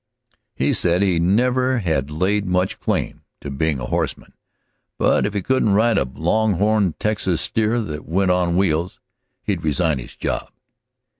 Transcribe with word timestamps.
He 0.55 0.73
said 0.73 1.03
he 1.03 1.19
never 1.19 1.77
had 1.77 2.09
laid 2.09 2.47
much 2.47 2.79
claim 2.79 3.21
to 3.39 3.51
being 3.51 3.79
a 3.79 3.85
horseman, 3.85 4.33
but 4.97 5.27
if 5.27 5.35
he 5.35 5.43
couldn't 5.43 5.73
ride 5.75 5.99
a 5.99 6.05
long 6.05 6.53
horned 6.53 6.99
Texas 6.99 7.39
steer 7.39 7.79
that 7.81 8.07
went 8.09 8.31
on 8.31 8.57
wheels 8.57 8.99
he'd 9.43 9.63
resign 9.63 9.99
his 9.99 10.15
job. 10.15 10.49